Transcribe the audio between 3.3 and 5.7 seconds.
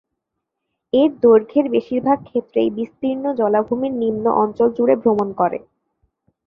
জলাভূমির নিম্ন অঞ্চল জুড়ে ভ্রমণ করে।